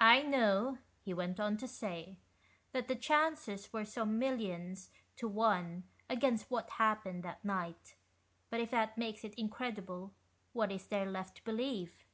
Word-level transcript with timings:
"I 0.00 0.22
know," 0.22 0.78
he 1.04 1.14
went 1.14 1.38
on 1.38 1.58
to 1.58 1.68
say, 1.68 2.18
"that 2.72 2.88
the 2.88 2.96
chances 2.96 3.72
were 3.72 3.84
some 3.84 4.18
millions 4.18 4.90
to 5.14 5.28
one 5.28 5.84
against 6.10 6.50
what 6.50 6.70
happened 6.70 7.22
that 7.22 7.44
night, 7.44 7.94
but 8.50 8.58
if 8.58 8.72
that 8.72 8.98
makes 8.98 9.22
it 9.22 9.34
incredible, 9.36 10.12
what 10.54 10.72
is 10.72 10.88
there 10.88 11.06
left 11.08 11.36
to 11.36 11.44
believe 11.44 12.04